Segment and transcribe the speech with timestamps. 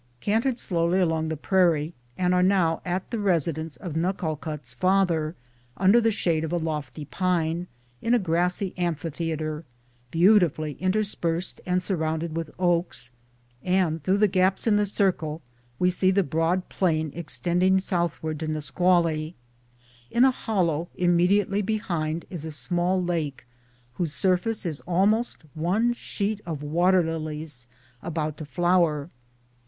[0.19, 5.35] Cantered slowly along the prairie a'nd are now at the residence of Nuckalkut's father,
[5.77, 7.67] under the shade of a lofty pine,
[8.01, 9.63] in a grassy amphitheatre,
[10.09, 13.11] beautifully interspersed and surrounded with oaks,
[13.61, 15.39] and through the gaps in the circle
[15.77, 19.35] we see the broad plain extending southwards to Nusqually.
[20.09, 23.45] In a hollow immediately behind is a small lake
[23.93, 27.67] whose surface is almost one sheet of waterlilies
[28.01, 29.11] about to flower.